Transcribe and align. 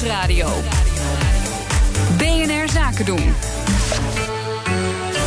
Nieuwsradio. 0.00 0.48
BNR 2.18 2.68
Zaken 2.68 3.04
doen. 3.04 3.34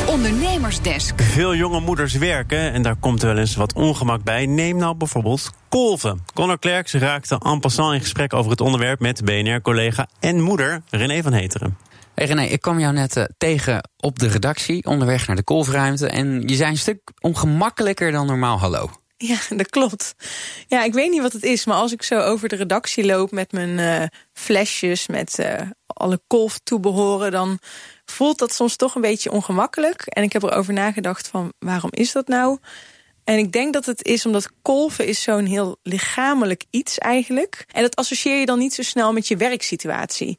Ondernemersdesk. 0.07 1.21
Veel 1.21 1.55
jonge 1.55 1.79
moeders 1.79 2.13
werken 2.13 2.71
en 2.71 2.81
daar 2.81 2.95
komt 2.95 3.21
wel 3.21 3.37
eens 3.37 3.55
wat 3.55 3.73
ongemak 3.73 4.23
bij. 4.23 4.45
Neem 4.45 4.77
nou 4.77 4.95
bijvoorbeeld 4.95 5.51
kolven. 5.69 6.23
Conor 6.33 6.59
Klerks 6.59 6.93
raakte 6.93 7.39
en 7.43 7.59
passant 7.59 7.93
in 7.93 7.99
gesprek 7.99 8.33
over 8.33 8.51
het 8.51 8.61
onderwerp 8.61 8.99
met 8.99 9.25
BNR-collega 9.25 10.07
en 10.19 10.41
moeder 10.41 10.81
René 10.89 11.21
van 11.21 11.33
Heteren. 11.33 11.77
Hey 12.13 12.25
René, 12.25 12.43
ik 12.43 12.61
kwam 12.61 12.79
jou 12.79 12.93
net 12.93 13.15
uh, 13.15 13.23
tegen 13.37 13.89
op 13.97 14.19
de 14.19 14.27
redactie, 14.27 14.85
onderweg 14.85 15.27
naar 15.27 15.35
de 15.35 15.43
kolfruimte. 15.43 16.07
En 16.07 16.47
je 16.47 16.55
zei 16.55 16.69
een 16.69 16.77
stuk 16.77 17.11
ongemakkelijker 17.19 18.11
dan 18.11 18.25
normaal 18.25 18.59
hallo. 18.59 18.89
Ja, 19.27 19.37
dat 19.49 19.69
klopt. 19.69 20.15
Ja, 20.67 20.83
ik 20.83 20.93
weet 20.93 21.11
niet 21.11 21.21
wat 21.21 21.33
het 21.33 21.43
is, 21.43 21.65
maar 21.65 21.75
als 21.75 21.91
ik 21.91 22.03
zo 22.03 22.19
over 22.19 22.49
de 22.49 22.55
redactie 22.55 23.05
loop 23.05 23.31
met 23.31 23.51
mijn 23.51 23.69
uh, 23.69 24.07
flesjes, 24.33 25.07
met 25.07 25.39
uh, 25.39 25.61
alle 25.85 26.21
kolftoebehoren, 26.27 27.31
dan 27.31 27.59
voelt 28.05 28.37
dat 28.39 28.53
soms 28.53 28.75
toch 28.75 28.95
een 28.95 29.01
beetje 29.01 29.31
ongemakkelijk. 29.31 30.01
En 30.01 30.23
ik 30.23 30.33
heb 30.33 30.43
erover 30.43 30.73
nagedacht 30.73 31.27
van 31.27 31.53
waarom 31.59 31.89
is 31.91 32.11
dat 32.11 32.27
nou? 32.27 32.57
En 33.23 33.37
ik 33.37 33.51
denk 33.51 33.73
dat 33.73 33.85
het 33.85 34.03
is 34.05 34.25
omdat 34.25 34.49
kolven 34.61 35.07
is 35.07 35.21
zo'n 35.21 35.45
heel 35.45 35.77
lichamelijk 35.83 36.63
iets 36.69 36.97
eigenlijk. 36.97 37.65
En 37.71 37.81
dat 37.81 37.95
associeer 37.95 38.39
je 38.39 38.45
dan 38.45 38.59
niet 38.59 38.73
zo 38.73 38.81
snel 38.81 39.13
met 39.13 39.27
je 39.27 39.37
werksituatie. 39.37 40.37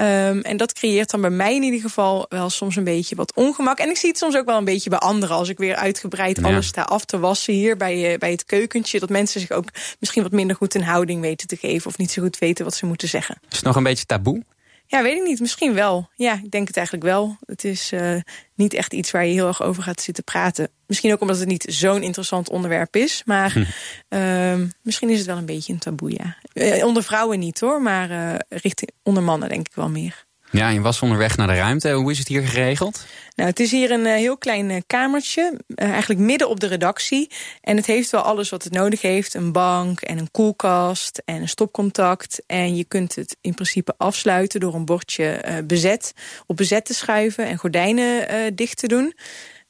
Um, 0.00 0.40
en 0.40 0.56
dat 0.56 0.72
creëert 0.72 1.10
dan 1.10 1.20
bij 1.20 1.30
mij 1.30 1.54
in 1.54 1.62
ieder 1.62 1.80
geval 1.80 2.26
wel 2.28 2.50
soms 2.50 2.76
een 2.76 2.84
beetje 2.84 3.16
wat 3.16 3.34
ongemak. 3.34 3.78
En 3.78 3.88
ik 3.88 3.96
zie 3.96 4.08
het 4.08 4.18
soms 4.18 4.36
ook 4.36 4.46
wel 4.46 4.58
een 4.58 4.64
beetje 4.64 4.90
bij 4.90 4.98
anderen. 4.98 5.36
Als 5.36 5.48
ik 5.48 5.58
weer 5.58 5.74
uitgebreid 5.74 6.38
ja. 6.40 6.42
alles 6.42 6.66
sta 6.66 6.82
af 6.82 7.04
te 7.04 7.18
wassen 7.18 7.54
hier 7.54 7.76
bij, 7.76 8.12
uh, 8.12 8.18
bij 8.18 8.30
het 8.30 8.44
keukentje. 8.44 9.00
Dat 9.00 9.08
mensen 9.08 9.40
zich 9.40 9.50
ook 9.50 9.68
misschien 9.98 10.22
wat 10.22 10.32
minder 10.32 10.56
goed 10.56 10.74
in 10.74 10.82
houding 10.82 11.20
weten 11.20 11.48
te 11.48 11.56
geven. 11.56 11.86
Of 11.86 11.98
niet 11.98 12.10
zo 12.10 12.22
goed 12.22 12.38
weten 12.38 12.64
wat 12.64 12.74
ze 12.74 12.86
moeten 12.86 13.08
zeggen. 13.08 13.38
Is 13.50 13.56
het 13.56 13.66
nog 13.66 13.76
een 13.76 13.82
beetje 13.82 14.06
taboe? 14.06 14.42
Ja, 14.86 15.02
weet 15.02 15.16
ik 15.16 15.22
niet. 15.22 15.40
Misschien 15.40 15.74
wel. 15.74 16.08
Ja, 16.14 16.40
ik 16.44 16.50
denk 16.50 16.66
het 16.66 16.76
eigenlijk 16.76 17.06
wel. 17.06 17.36
Het 17.46 17.64
is 17.64 17.92
uh, 17.92 18.16
niet 18.54 18.74
echt 18.74 18.92
iets 18.92 19.10
waar 19.10 19.26
je 19.26 19.32
heel 19.32 19.46
erg 19.46 19.62
over 19.62 19.82
gaat 19.82 20.00
zitten 20.00 20.24
praten. 20.24 20.68
Misschien 20.86 21.12
ook 21.12 21.20
omdat 21.20 21.38
het 21.38 21.48
niet 21.48 21.66
zo'n 21.68 22.02
interessant 22.02 22.50
onderwerp 22.50 22.96
is. 22.96 23.22
Maar 23.24 23.52
hm. 23.52 23.64
uh, 24.08 24.68
misschien 24.82 25.10
is 25.10 25.18
het 25.18 25.26
wel 25.26 25.36
een 25.36 25.46
beetje 25.46 25.72
een 25.72 25.78
taboe, 25.78 26.10
ja. 26.10 26.36
Uh, 26.54 26.84
onder 26.84 27.02
vrouwen 27.02 27.38
niet 27.38 27.60
hoor, 27.60 27.82
maar 27.82 28.10
uh, 28.10 28.34
richting 28.48 28.90
onder 29.02 29.22
mannen 29.22 29.48
denk 29.48 29.66
ik 29.66 29.74
wel 29.74 29.88
meer. 29.88 30.23
Ja, 30.54 30.68
je 30.68 30.80
was 30.80 31.02
onderweg 31.02 31.36
naar 31.36 31.46
de 31.46 31.54
ruimte. 31.54 31.92
Hoe 31.92 32.10
is 32.10 32.18
het 32.18 32.28
hier 32.28 32.42
geregeld? 32.42 33.06
Nou, 33.34 33.48
het 33.48 33.60
is 33.60 33.70
hier 33.70 33.90
een 33.90 34.06
uh, 34.06 34.12
heel 34.12 34.38
klein 34.38 34.70
uh, 34.70 34.80
kamertje, 34.86 35.60
uh, 35.68 35.90
eigenlijk 35.90 36.20
midden 36.20 36.48
op 36.48 36.60
de 36.60 36.66
redactie. 36.66 37.30
En 37.60 37.76
het 37.76 37.86
heeft 37.86 38.10
wel 38.10 38.20
alles 38.20 38.50
wat 38.50 38.64
het 38.64 38.72
nodig 38.72 39.00
heeft. 39.00 39.34
Een 39.34 39.52
bank 39.52 40.00
en 40.00 40.18
een 40.18 40.30
koelkast 40.30 41.22
en 41.24 41.40
een 41.40 41.48
stopcontact. 41.48 42.42
En 42.46 42.76
je 42.76 42.84
kunt 42.84 43.14
het 43.14 43.36
in 43.40 43.54
principe 43.54 43.94
afsluiten 43.96 44.60
door 44.60 44.74
een 44.74 44.84
bordje 44.84 45.62
bezet 45.66 46.12
op 46.46 46.56
bezet 46.56 46.84
te 46.84 46.94
schuiven 46.94 47.46
en 47.46 47.58
gordijnen 47.58 48.54
dicht 48.56 48.78
te 48.78 48.88
doen. 48.88 49.14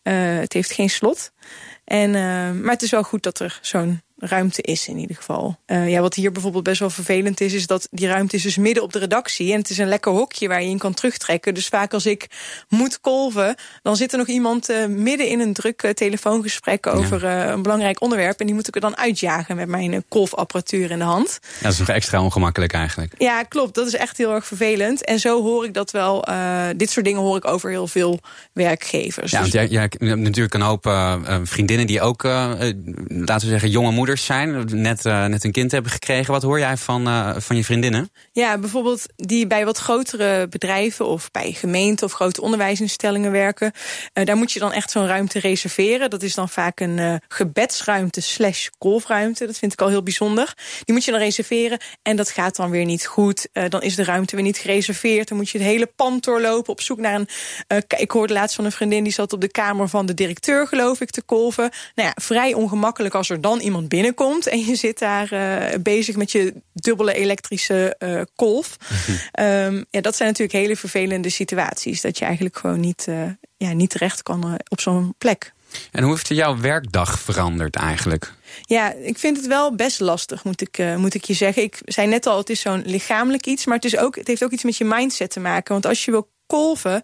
het 0.02 0.52
heeft 0.52 0.72
geen 0.72 0.90
slot. 0.90 1.32
En, 1.84 2.10
maar 2.60 2.72
het 2.72 2.82
is 2.82 2.90
wel 2.90 3.02
goed 3.02 3.22
dat 3.22 3.38
er 3.40 3.58
zo'n 3.62 4.00
ruimte 4.26 4.62
is 4.62 4.88
in 4.88 4.98
ieder 4.98 5.16
geval. 5.16 5.56
Uh, 5.66 5.90
ja, 5.90 6.00
wat 6.00 6.14
hier 6.14 6.32
bijvoorbeeld 6.32 6.64
best 6.64 6.80
wel 6.80 6.90
vervelend 6.90 7.40
is... 7.40 7.52
is 7.52 7.66
dat 7.66 7.88
die 7.90 8.08
ruimte 8.08 8.36
is 8.36 8.42
dus 8.42 8.56
midden 8.56 8.82
op 8.82 8.92
de 8.92 8.98
redactie. 8.98 9.52
En 9.52 9.58
het 9.58 9.70
is 9.70 9.78
een 9.78 9.88
lekker 9.88 10.12
hokje 10.12 10.48
waar 10.48 10.62
je 10.62 10.68
in 10.68 10.78
kan 10.78 10.94
terugtrekken. 10.94 11.54
Dus 11.54 11.66
vaak 11.66 11.92
als 11.92 12.06
ik 12.06 12.26
moet 12.68 13.00
kolven... 13.00 13.56
dan 13.82 13.96
zit 13.96 14.12
er 14.12 14.18
nog 14.18 14.26
iemand 14.26 14.70
uh, 14.70 14.86
midden 14.86 15.28
in 15.28 15.40
een 15.40 15.52
druk 15.52 15.82
uh, 15.82 15.90
telefoongesprek... 15.90 16.86
over 16.86 17.22
ja. 17.22 17.50
een 17.50 17.62
belangrijk 17.62 18.00
onderwerp. 18.00 18.40
En 18.40 18.46
die 18.46 18.54
moet 18.54 18.68
ik 18.68 18.74
er 18.74 18.80
dan 18.80 18.96
uitjagen 18.96 19.56
met 19.56 19.68
mijn 19.68 20.04
kolfapparatuur 20.08 20.90
in 20.90 20.98
de 20.98 21.04
hand. 21.04 21.38
Ja, 21.42 21.62
dat 21.62 21.72
is 21.72 21.78
nog 21.78 21.88
extra 21.88 22.22
ongemakkelijk 22.22 22.72
eigenlijk. 22.72 23.14
Ja, 23.18 23.42
klopt. 23.42 23.74
Dat 23.74 23.86
is 23.86 23.94
echt 23.94 24.16
heel 24.16 24.32
erg 24.32 24.46
vervelend. 24.46 25.04
En 25.04 25.18
zo 25.20 25.42
hoor 25.42 25.64
ik 25.64 25.74
dat 25.74 25.90
wel... 25.90 26.24
dit 26.76 26.90
soort 26.90 27.04
dingen 27.04 27.20
hoor 27.20 27.36
ik 27.36 27.46
over 27.46 27.70
heel 27.70 27.86
veel 27.86 28.20
werkgevers. 28.52 29.30
Ja, 29.30 29.42
dus... 29.42 29.52
want 29.52 29.52
jij, 29.52 29.66
jij 29.66 29.80
hebt 29.80 30.18
natuurlijk 30.18 30.54
een 30.54 30.60
hoop 30.60 30.92
vriendinnen... 31.44 31.86
die 31.86 32.00
ook, 32.00 32.22
laten 32.22 33.40
we 33.40 33.46
zeggen, 33.46 33.70
jonge 33.70 33.90
moeders 33.90 34.13
zijn, 34.22 34.64
net, 34.72 35.04
uh, 35.04 35.24
net 35.24 35.44
een 35.44 35.52
kind 35.52 35.70
hebben 35.70 35.90
gekregen. 35.90 36.32
Wat 36.32 36.42
hoor 36.42 36.58
jij 36.58 36.76
van, 36.76 37.08
uh, 37.08 37.36
van 37.38 37.56
je 37.56 37.64
vriendinnen? 37.64 38.10
Ja, 38.32 38.58
bijvoorbeeld 38.58 39.06
die 39.16 39.46
bij 39.46 39.64
wat 39.64 39.78
grotere 39.78 40.48
bedrijven 40.48 41.06
of 41.06 41.30
bij 41.30 41.52
gemeenten 41.52 42.06
of 42.06 42.12
grote 42.12 42.42
onderwijsinstellingen 42.42 43.30
werken. 43.30 43.72
Uh, 44.14 44.24
daar 44.24 44.36
moet 44.36 44.52
je 44.52 44.58
dan 44.58 44.72
echt 44.72 44.90
zo'n 44.90 45.06
ruimte 45.06 45.38
reserveren. 45.38 46.10
Dat 46.10 46.22
is 46.22 46.34
dan 46.34 46.48
vaak 46.48 46.80
een 46.80 47.20
gebedsruimte 47.28 48.20
slash 48.20 48.68
golfruimte. 48.78 49.46
Dat 49.46 49.58
vind 49.58 49.72
ik 49.72 49.80
al 49.80 49.88
heel 49.88 50.02
bijzonder. 50.02 50.54
Die 50.84 50.94
moet 50.94 51.04
je 51.04 51.10
dan 51.10 51.20
reserveren 51.20 51.78
en 52.02 52.16
dat 52.16 52.30
gaat 52.30 52.56
dan 52.56 52.70
weer 52.70 52.84
niet 52.84 53.06
goed. 53.06 53.48
dan 53.68 53.82
is 53.82 53.94
de 53.94 54.04
ruimte 54.04 54.34
weer 54.34 54.44
niet 54.44 54.58
gereserveerd. 54.58 55.28
Dan 55.28 55.36
moet 55.36 55.50
je 55.50 55.58
het 55.58 55.66
hele 55.66 55.86
pand 55.96 56.24
doorlopen 56.24 56.72
op 56.72 56.80
zoek 56.80 56.98
naar 56.98 57.14
een... 57.14 57.28
ik 57.96 58.10
hoorde 58.10 58.32
laatst 58.32 58.56
van 58.56 58.64
een 58.64 58.72
vriendin 58.72 59.04
die 59.04 59.12
zat 59.12 59.32
op 59.32 59.40
de 59.40 59.50
kamer 59.50 59.88
van 59.88 60.06
de 60.06 60.14
directeur 60.14 60.66
geloof 60.66 61.00
ik 61.00 61.10
te 61.10 61.22
kolven. 61.22 61.70
Nou 61.94 62.08
ja, 62.08 62.14
vrij 62.22 62.54
ongemakkelijk 62.54 63.14
als 63.14 63.30
er 63.30 63.40
dan 63.40 63.60
iemand 63.60 63.88
binnenkomt 63.94 64.46
en 64.46 64.58
je 64.58 64.74
zit 64.74 64.98
daar 64.98 65.32
uh, 65.32 65.78
bezig 65.80 66.16
met 66.16 66.32
je 66.32 66.54
dubbele 66.72 67.14
elektrische 67.14 67.96
uh, 67.98 68.20
kolf. 68.34 68.76
um, 69.40 69.84
ja, 69.90 70.00
dat 70.00 70.16
zijn 70.16 70.28
natuurlijk 70.28 70.58
hele 70.58 70.76
vervelende 70.76 71.30
situaties. 71.30 72.00
Dat 72.00 72.18
je 72.18 72.24
eigenlijk 72.24 72.56
gewoon 72.56 72.80
niet, 72.80 73.06
uh, 73.08 73.22
ja, 73.56 73.72
niet 73.72 73.90
terecht 73.90 74.22
kan 74.22 74.58
op 74.68 74.80
zo'n 74.80 75.14
plek. 75.18 75.52
En 75.90 76.02
hoe 76.02 76.12
heeft 76.12 76.28
jouw 76.28 76.60
werkdag 76.60 77.18
veranderd 77.18 77.76
eigenlijk? 77.76 78.32
Ja, 78.62 78.92
ik 78.92 79.18
vind 79.18 79.36
het 79.36 79.46
wel 79.46 79.74
best 79.74 80.00
lastig, 80.00 80.44
moet 80.44 80.60
ik, 80.60 80.78
uh, 80.78 80.96
moet 80.96 81.14
ik 81.14 81.24
je 81.24 81.34
zeggen. 81.34 81.62
Ik 81.62 81.80
zei 81.84 82.06
net 82.06 82.26
al, 82.26 82.38
het 82.38 82.50
is 82.50 82.60
zo'n 82.60 82.82
lichamelijk 82.86 83.46
iets, 83.46 83.66
maar 83.66 83.76
het, 83.76 83.84
is 83.84 83.96
ook, 83.96 84.16
het 84.16 84.26
heeft 84.26 84.44
ook 84.44 84.50
iets 84.50 84.64
met 84.64 84.76
je 84.76 84.84
mindset 84.84 85.30
te 85.30 85.40
maken. 85.40 85.72
Want 85.72 85.86
als 85.86 86.04
je 86.04 86.10
wil 86.10 86.28
kolven, 86.46 87.02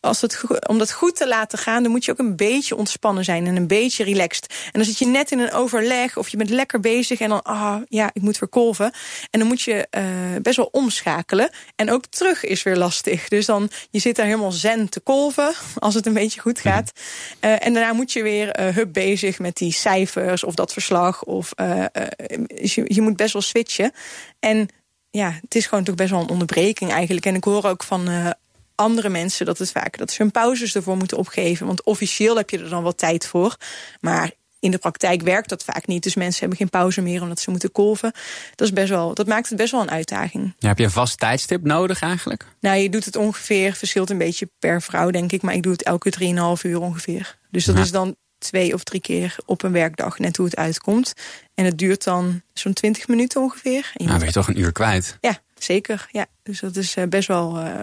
als 0.00 0.20
het, 0.20 0.40
om 0.66 0.78
dat 0.78 0.92
goed 0.92 1.16
te 1.16 1.28
laten 1.28 1.58
gaan, 1.58 1.82
dan 1.82 1.92
moet 1.92 2.04
je 2.04 2.10
ook 2.12 2.18
een 2.18 2.36
beetje 2.36 2.76
ontspannen 2.76 3.24
zijn 3.24 3.46
en 3.46 3.56
een 3.56 3.66
beetje 3.66 4.04
relaxed. 4.04 4.54
En 4.64 4.70
dan 4.72 4.84
zit 4.84 4.98
je 4.98 5.06
net 5.06 5.30
in 5.30 5.38
een 5.38 5.52
overleg 5.52 6.16
of 6.16 6.28
je 6.28 6.36
bent 6.36 6.50
lekker 6.50 6.80
bezig 6.80 7.20
en 7.20 7.28
dan, 7.28 7.42
ah, 7.42 7.60
oh, 7.60 7.82
ja, 7.88 8.10
ik 8.12 8.22
moet 8.22 8.38
weer 8.38 8.48
kolven. 8.48 8.92
En 9.30 9.38
dan 9.38 9.48
moet 9.48 9.62
je 9.62 9.86
uh, 9.98 10.04
best 10.42 10.56
wel 10.56 10.68
omschakelen. 10.72 11.50
En 11.76 11.90
ook 11.90 12.06
terug 12.06 12.44
is 12.44 12.62
weer 12.62 12.76
lastig. 12.76 13.28
Dus 13.28 13.46
dan, 13.46 13.70
je 13.90 13.98
zit 13.98 14.16
daar 14.16 14.26
helemaal 14.26 14.52
zen 14.52 14.88
te 14.88 15.00
kolven, 15.00 15.54
als 15.78 15.94
het 15.94 16.06
een 16.06 16.12
beetje 16.12 16.40
goed 16.40 16.60
gaat. 16.60 16.92
Uh, 17.40 17.66
en 17.66 17.72
daarna 17.72 17.92
moet 17.92 18.12
je 18.12 18.22
weer 18.22 18.60
uh, 18.60 18.74
hup 18.74 18.92
bezig 18.92 19.38
met 19.38 19.56
die 19.56 19.72
cijfers 19.72 20.44
of 20.44 20.54
dat 20.54 20.72
verslag. 20.72 21.24
Of 21.24 21.52
je, 21.56 22.82
je 22.84 23.00
moet 23.00 23.16
best 23.16 23.32
wel 23.32 23.42
switchen. 23.42 23.92
En 24.38 24.68
ja, 25.10 25.38
het 25.42 25.54
is 25.54 25.66
gewoon 25.66 25.84
toch 25.84 25.94
best 25.94 26.10
wel 26.10 26.20
een 26.20 26.28
onderbreking 26.28 26.92
eigenlijk. 26.92 27.26
En 27.26 27.34
ik 27.34 27.44
hoor 27.44 27.64
ook 27.64 27.82
van 27.82 28.10
uh, 28.10 28.30
andere 28.78 29.08
mensen 29.08 29.46
dat 29.46 29.58
het 29.58 29.70
vaak 29.70 29.98
dat 29.98 30.10
ze 30.10 30.22
hun 30.22 30.30
pauzes 30.30 30.74
ervoor 30.74 30.96
moeten 30.96 31.16
opgeven. 31.16 31.66
Want 31.66 31.82
officieel 31.84 32.36
heb 32.36 32.50
je 32.50 32.58
er 32.58 32.68
dan 32.68 32.82
wat 32.82 32.98
tijd 32.98 33.26
voor. 33.26 33.56
Maar 34.00 34.30
in 34.60 34.70
de 34.70 34.78
praktijk 34.78 35.22
werkt 35.22 35.48
dat 35.48 35.64
vaak 35.64 35.86
niet. 35.86 36.02
Dus 36.02 36.14
mensen 36.14 36.40
hebben 36.40 36.58
geen 36.58 36.68
pauze 36.68 37.00
meer 37.00 37.22
omdat 37.22 37.40
ze 37.40 37.50
moeten 37.50 37.72
kolven. 37.72 38.12
Dat, 38.54 38.66
is 38.66 38.72
best 38.72 38.88
wel, 38.88 39.14
dat 39.14 39.26
maakt 39.26 39.48
het 39.48 39.58
best 39.58 39.72
wel 39.72 39.80
een 39.80 39.90
uitdaging. 39.90 40.54
Ja, 40.58 40.68
heb 40.68 40.78
je 40.78 40.84
een 40.84 40.90
vast 40.90 41.18
tijdstip 41.18 41.64
nodig 41.64 42.00
eigenlijk? 42.00 42.46
Nou, 42.60 42.76
je 42.76 42.90
doet 42.90 43.04
het 43.04 43.16
ongeveer, 43.16 43.74
verschilt 43.74 44.10
een 44.10 44.18
beetje 44.18 44.50
per 44.58 44.82
vrouw 44.82 45.10
denk 45.10 45.32
ik. 45.32 45.42
Maar 45.42 45.54
ik 45.54 45.62
doe 45.62 45.72
het 45.72 45.82
elke 45.82 46.12
3,5 46.20 46.62
uur 46.62 46.80
ongeveer. 46.80 47.36
Dus 47.50 47.64
dat 47.64 47.76
ja. 47.76 47.82
is 47.82 47.90
dan 47.90 48.16
twee 48.38 48.74
of 48.74 48.84
drie 48.84 49.00
keer 49.00 49.36
op 49.46 49.62
een 49.62 49.72
werkdag, 49.72 50.18
net 50.18 50.36
hoe 50.36 50.46
het 50.46 50.56
uitkomt. 50.56 51.12
En 51.54 51.64
het 51.64 51.78
duurt 51.78 52.04
dan 52.04 52.42
zo'n 52.52 52.72
20 52.72 53.08
minuten 53.08 53.40
ongeveer. 53.40 53.90
En 53.94 54.04
je 54.04 54.04
nou, 54.04 54.18
ben 54.18 54.26
je 54.26 54.32
toch 54.32 54.48
een 54.48 54.60
uur 54.60 54.72
kwijt? 54.72 55.16
Ja, 55.20 55.38
zeker. 55.58 56.08
Ja. 56.12 56.26
Dus 56.42 56.60
dat 56.60 56.76
is 56.76 56.96
best 57.08 57.28
wel... 57.28 57.58
Uh, 57.58 57.80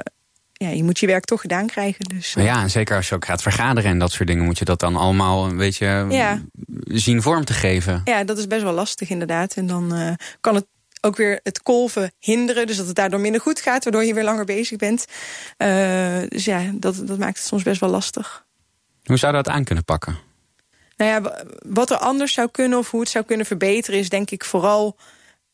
ja, 0.58 0.70
je 0.70 0.84
moet 0.84 1.00
je 1.00 1.08
werk 1.08 1.26
toch 1.26 1.42
gedaan 1.42 1.68
krijgen. 1.68 2.06
Dus, 2.06 2.36
maar 2.36 2.44
ja, 2.44 2.62
en 2.62 2.70
zeker 2.70 2.96
als 2.96 3.10
je 3.10 3.16
ook 3.16 3.26
gaat 3.26 3.42
vergaderen 3.42 3.90
en 3.92 4.00
dat 4.00 4.12
soort 4.12 4.28
dingen... 4.28 4.46
moet 4.46 4.58
je 4.58 4.66
dat 4.66 4.80
dan 4.80 4.96
allemaal 4.96 5.46
een 5.46 5.58
beetje 5.58 6.06
ja. 6.10 6.42
zien 6.84 7.22
vorm 7.22 7.46
te 7.46 7.54
geven. 7.54 8.02
Ja, 8.06 8.24
dat 8.24 8.38
is 8.38 8.48
best 8.48 8.64
wel 8.64 8.74
lastig 8.74 9.10
inderdaad. 9.10 9.54
En 9.54 9.68
dan 9.68 9.96
uh, 9.96 10.12
kan 10.42 10.56
het 10.56 10.66
ook 11.02 11.16
weer 11.16 11.40
het 11.44 11.62
kolven 11.62 12.12
hinderen. 12.20 12.68
Dus 12.68 12.78
dat 12.78 12.88
het 12.88 12.96
daardoor 12.96 13.20
minder 13.20 13.42
goed 13.42 13.60
gaat, 13.60 13.84
waardoor 13.84 14.04
je 14.04 14.14
weer 14.14 14.24
langer 14.24 14.46
bezig 14.46 14.78
bent. 14.78 15.06
Uh, 15.58 16.18
dus 16.28 16.46
ja, 16.46 16.72
dat, 16.74 17.08
dat 17.08 17.18
maakt 17.18 17.38
het 17.38 17.48
soms 17.48 17.64
best 17.64 17.80
wel 17.80 17.90
lastig. 17.90 18.46
Hoe 19.04 19.18
zou 19.18 19.34
dat 19.34 19.48
aan 19.48 19.64
kunnen 19.64 19.84
pakken? 19.84 20.18
Nou 20.98 21.12
ja, 21.12 21.46
wat 21.60 21.90
er 21.90 21.98
anders 21.98 22.34
zou 22.34 22.50
kunnen 22.52 22.80
of 22.80 22.92
hoe 22.92 23.00
het 23.00 23.10
zou 23.10 23.26
kunnen 23.26 23.46
verbeteren... 23.46 24.00
is 24.00 24.10
denk 24.10 24.32
ik 24.32 24.46
vooral 24.46 24.98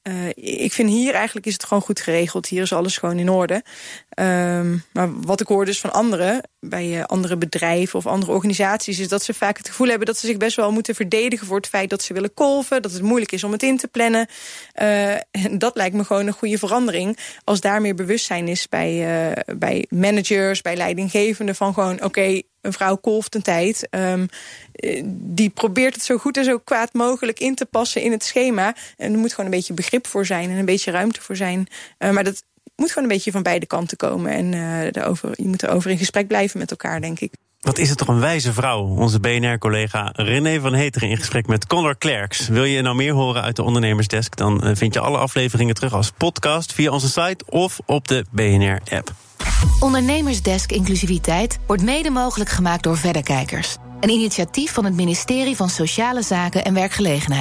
uh, 0.04 0.30
ik 0.62 0.74
vind 0.74 0.90
hier 0.90 1.14
eigenlijk 1.14 1.46
is 1.46 1.54
het 1.54 1.64
gewoon 1.64 1.84
goed 1.84 2.00
geregeld. 2.00 2.48
Hier 2.48 2.62
is 2.62 2.74
alles 2.74 2.98
gewoon 2.98 3.20
in 3.20 3.30
orde. 3.30 3.64
Um, 4.20 4.84
maar 4.94 5.22
wat 5.22 5.42
ik 5.42 5.48
hoor 5.48 5.66
dus 5.66 5.80
van 5.80 5.94
anderen, 5.94 6.50
bij 6.60 6.98
uh, 6.98 7.04
andere 7.04 7.38
bedrijven 7.38 8.00
of 8.00 8.08
andere 8.08 8.32
organisaties... 8.32 9.00
is 9.00 9.08
dat 9.08 9.24
ze 9.24 9.34
vaak 9.34 9.58
het 9.58 9.68
gevoel 9.68 9.88
hebben 9.88 10.08
dat 10.08 10.18
ze 10.18 10.28
zich 10.28 10.38
best 10.38 10.56
wel 10.56 10.72
moeten 10.72 10.96
verdedigen... 10.96 11.48
voor 11.48 11.58
het 11.58 11.68
feit 11.68 11.90
dat 11.90 12.02
ze 12.02 12.14
willen 12.14 12.34
kolven, 12.34 12.82
dat 12.82 12.92
het 12.92 13.02
moeilijk 13.02 13.32
is 13.32 13.44
om 13.44 13.52
het 13.52 13.64
in 13.64 13.78
te 13.78 13.88
plannen. 13.88 14.28
Uh, 14.82 15.14
en 15.14 15.58
dat 15.58 15.76
lijkt 15.76 15.96
me 15.96 16.04
gewoon 16.04 16.28
een 16.28 16.34
goede 16.34 16.58
verandering. 16.58 17.18
Als 17.44 17.62
daar 17.62 17.82
meer 17.82 17.96
bewustzijn 17.96 18.48
is 18.48 18.70
bij, 18.70 19.36
bij 19.58 19.86
managers, 19.90 20.62
bij 20.62 20.76
leidinggevenden... 20.76 21.56
van 21.56 21.74
gewoon, 21.74 22.04
oké, 22.04 22.42
een 22.62 22.74
vrouw 22.74 22.96
kolft 22.96 23.36
een 23.36 23.42
tijd. 23.42 23.88
Um, 23.92 24.28
die 25.14 25.50
probeert 25.50 25.94
het 25.94 26.04
zo 26.04 26.18
goed 26.18 26.38
en 26.38 26.44
zo 26.44 26.58
kwaad 26.58 26.94
mogelijk 26.94 27.40
in 27.40 27.56
te 27.56 27.66
passen 27.66 28.02
in 28.02 28.12
het 28.12 28.24
schema. 28.24 28.76
En 28.98 29.14
er 29.14 29.20
moet 29.20 29.30
gewoon 29.30 29.46
een 29.46 29.58
beetje 29.58 29.74
begrip 29.74 30.08
voor 30.08 30.26
zijn 30.26 30.50
en 30.50 30.58
een 30.58 30.66
beetje 30.66 30.92
ruimte 30.92 31.22
voor 31.22 31.36
zijn. 31.36 31.68
Uh, 32.00 32.10
maar 32.10 32.24
dat 32.24 32.44
moet 32.76 32.92
gewoon 32.92 33.04
een 33.04 33.16
beetje 33.16 33.32
van 33.32 33.44
beide 33.44 33.66
kanten 33.66 33.98
komen. 33.98 34.32
En 34.32 34.54
uh, 34.54 35.14
je 35.36 35.48
moet 35.48 35.64
erover 35.64 35.92
in 35.92 35.98
gesprek 35.98 36.28
blijven 36.28 36.60
met 36.60 36.72
elkaar, 36.72 37.02
denk 37.02 37.20
ik. 37.20 37.32
Wat 37.62 37.78
is 37.78 37.90
het 37.90 37.98
toch 37.98 38.08
een 38.08 38.20
wijze 38.20 38.54
vrouw? 38.54 38.86
Onze 38.86 39.20
BNR-collega 39.20 40.10
René 40.16 40.60
van 40.60 40.74
Heteren 40.74 41.10
in 41.10 41.18
gesprek 41.18 41.48
met 41.48 41.68
Conor 41.68 41.96
Klerks. 41.96 42.48
Wil 42.48 42.64
je 42.64 42.82
nou 42.82 42.96
meer 42.96 43.14
horen 43.14 43.42
uit 43.42 43.56
de 43.56 43.64
Ondernemersdesk? 43.64 44.38
Dan 44.38 44.64
eh, 44.64 44.76
vind 44.76 44.94
je 44.94 45.00
alle 45.00 45.18
afleveringen 45.18 45.76
terug 45.76 45.94
als 45.94 46.12
podcast 46.18 46.74
via 46.74 46.92
onze 46.92 47.10
site 47.10 47.46
of 47.50 47.80
op 47.86 48.08
de 48.08 48.26
BNR-app. 48.32 49.14
Ondernemersdesk 49.80 50.72
Inclusiviteit 50.72 51.60
wordt 51.68 51.84
mede 51.84 52.10
mogelijk 52.10 52.50
gemaakt 52.50 52.84
door 52.84 52.98
Verderkijkers. 52.98 53.78
Een 54.00 54.10
initiatief 54.10 54.74
van 54.74 54.86
het 54.86 54.96
ministerie 54.96 55.56
van 55.56 55.70
Sociale 55.70 56.22
Zaken 56.22 56.66
en 56.66 56.74
Werkgelegenheid. 56.74 57.40